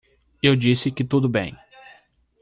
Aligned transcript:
Eu 0.41 0.55
disse 0.55 0.89
que 0.89 1.03
tudo 1.03 1.29
bem. 1.29 1.55